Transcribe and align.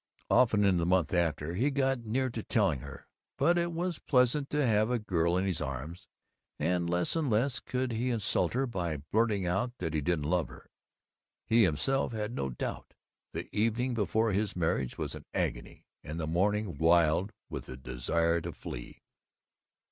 Often, 0.31 0.65
in 0.65 0.77
the 0.77 0.85
month 0.87 1.13
after, 1.13 1.53
he 1.53 1.69
got 1.69 2.05
near 2.05 2.31
to 2.31 2.41
telling 2.41 2.79
her, 2.79 3.05
but 3.37 3.59
it 3.59 3.71
was 3.71 3.99
pleasant 3.99 4.49
to 4.49 4.65
have 4.65 4.89
a 4.89 4.97
girl 4.97 5.37
in 5.37 5.45
his 5.45 5.61
arms, 5.61 6.07
and 6.57 6.89
less 6.89 7.15
and 7.15 7.29
less 7.29 7.59
could 7.59 7.91
he 7.91 8.09
insult 8.09 8.53
her 8.55 8.65
by 8.65 8.97
blurting 8.97 9.43
that 9.43 9.93
he 9.93 10.01
didn't 10.01 10.25
love 10.25 10.47
her. 10.47 10.71
He 11.45 11.65
himself 11.65 12.13
had 12.13 12.33
no 12.33 12.49
doubt. 12.49 12.95
The 13.33 13.47
evening 13.55 13.93
before 13.93 14.31
his 14.31 14.55
marriage 14.55 14.97
was 14.97 15.13
an 15.13 15.25
agony, 15.35 15.85
and 16.03 16.19
the 16.19 16.25
morning 16.25 16.79
wild 16.79 17.31
with 17.47 17.65
the 17.67 17.77
desire 17.77 18.41
to 18.41 18.53
flee. 18.53 19.03